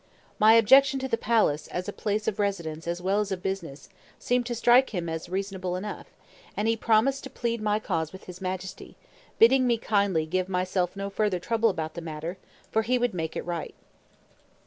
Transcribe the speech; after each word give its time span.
My 0.39 0.53
objection 0.53 0.99
to 1.01 1.07
the 1.07 1.15
palace, 1.15 1.67
as 1.67 1.87
a 1.87 1.93
place 1.93 2.27
of 2.27 2.39
residence 2.39 2.87
as 2.87 3.03
well 3.03 3.19
as 3.19 3.31
of 3.31 3.43
business, 3.43 3.87
seemed 4.17 4.47
to 4.47 4.55
strike 4.55 4.89
him 4.95 5.07
as 5.07 5.29
reasonable 5.29 5.75
enough; 5.75 6.07
and 6.57 6.67
he 6.67 6.75
promised 6.75 7.23
to 7.25 7.29
plead 7.29 7.61
my 7.61 7.77
cause 7.77 8.11
with 8.11 8.23
his 8.23 8.41
Majesty, 8.41 8.95
bidding 9.37 9.67
me 9.67 9.77
kindly 9.77 10.25
"give 10.25 10.49
myself 10.49 10.95
no 10.95 11.11
further 11.11 11.37
trouble 11.37 11.69
about 11.69 11.93
the 11.93 12.01
matter, 12.01 12.39
for 12.71 12.81
he 12.81 12.97
would 12.97 13.13
make 13.13 13.35
it 13.35 13.45
right." 13.45 13.75